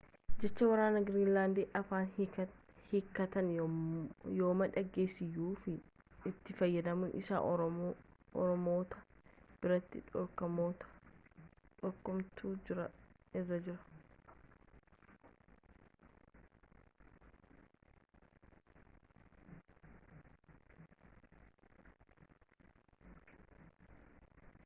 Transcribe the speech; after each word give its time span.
jecha 0.41 0.65
warreen 0.69 1.03
giriinlaandiin 1.07 1.75
afaan 1.79 2.07
hiikkatanii 2.19 3.57
yooma 4.39 4.67
dhageesseyyuu 4.77 5.51
itti 6.31 6.55
fayyadamni 6.61 7.09
isaa 7.19 7.41
ormoota 8.45 9.03
biratti 9.67 10.01
dhorkamuutu 10.07 12.51
irra 12.57 13.55
jira 13.69 13.77